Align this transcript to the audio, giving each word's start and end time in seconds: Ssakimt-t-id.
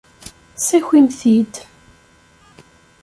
Ssakimt-t-id. 0.57 1.53